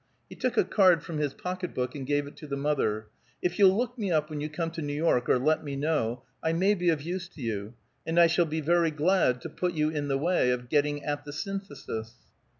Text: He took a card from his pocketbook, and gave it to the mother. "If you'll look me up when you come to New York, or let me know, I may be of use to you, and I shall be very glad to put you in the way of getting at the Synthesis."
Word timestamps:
He 0.31 0.35
took 0.35 0.57
a 0.57 0.63
card 0.63 1.03
from 1.03 1.19
his 1.19 1.35
pocketbook, 1.35 1.93
and 1.93 2.07
gave 2.07 2.25
it 2.25 2.35
to 2.37 2.47
the 2.47 2.57
mother. 2.57 3.05
"If 3.43 3.59
you'll 3.59 3.77
look 3.77 3.99
me 3.99 4.09
up 4.11 4.31
when 4.31 4.41
you 4.41 4.49
come 4.49 4.71
to 4.71 4.81
New 4.81 4.95
York, 4.95 5.29
or 5.29 5.37
let 5.37 5.63
me 5.63 5.75
know, 5.75 6.23
I 6.43 6.53
may 6.53 6.73
be 6.73 6.89
of 6.89 7.03
use 7.03 7.27
to 7.29 7.41
you, 7.43 7.75
and 8.03 8.19
I 8.19 8.25
shall 8.25 8.47
be 8.47 8.61
very 8.61 8.89
glad 8.89 9.41
to 9.41 9.49
put 9.49 9.75
you 9.75 9.89
in 9.91 10.07
the 10.07 10.17
way 10.17 10.49
of 10.49 10.69
getting 10.69 11.03
at 11.03 11.23
the 11.23 11.31
Synthesis." 11.31 12.15